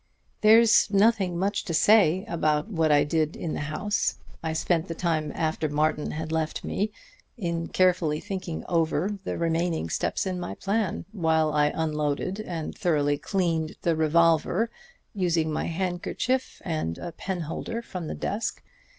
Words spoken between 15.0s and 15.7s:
using my